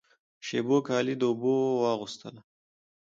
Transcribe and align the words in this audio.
شېبو 0.45 0.77
کالی 0.87 1.15
د 1.17 1.23
اوبو 1.29 1.53
واغوستله 1.83 2.41